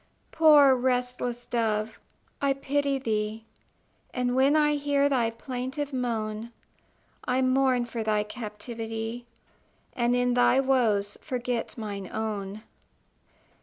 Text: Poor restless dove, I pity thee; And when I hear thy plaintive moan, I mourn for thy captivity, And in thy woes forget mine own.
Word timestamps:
Poor 0.31 0.73
restless 0.75 1.45
dove, 1.45 1.99
I 2.41 2.53
pity 2.53 2.97
thee; 2.97 3.45
And 4.15 4.35
when 4.35 4.55
I 4.55 4.73
hear 4.73 5.07
thy 5.07 5.29
plaintive 5.29 5.93
moan, 5.93 6.51
I 7.25 7.43
mourn 7.43 7.85
for 7.85 8.01
thy 8.01 8.23
captivity, 8.23 9.27
And 9.95 10.15
in 10.15 10.33
thy 10.33 10.59
woes 10.59 11.19
forget 11.21 11.77
mine 11.77 12.09
own. 12.11 12.63